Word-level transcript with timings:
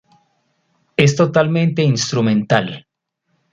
Es 0.97 1.15
totalmente 1.15 1.83
instrumental. 1.83 2.87